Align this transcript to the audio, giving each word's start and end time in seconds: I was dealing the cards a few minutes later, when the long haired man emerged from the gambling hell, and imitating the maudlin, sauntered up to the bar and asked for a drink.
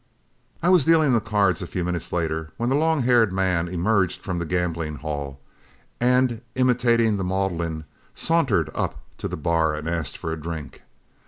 I 0.63 0.69
was 0.69 0.83
dealing 0.83 1.13
the 1.13 1.21
cards 1.21 1.61
a 1.61 1.67
few 1.67 1.83
minutes 1.85 2.11
later, 2.11 2.53
when 2.57 2.69
the 2.69 2.75
long 2.75 3.03
haired 3.03 3.31
man 3.31 3.67
emerged 3.67 4.19
from 4.21 4.39
the 4.39 4.47
gambling 4.47 4.95
hell, 4.95 5.39
and 5.99 6.41
imitating 6.55 7.17
the 7.17 7.23
maudlin, 7.23 7.83
sauntered 8.15 8.71
up 8.73 8.99
to 9.19 9.27
the 9.27 9.37
bar 9.37 9.75
and 9.75 9.87
asked 9.87 10.17
for 10.17 10.31
a 10.33 10.41
drink. 10.41 10.81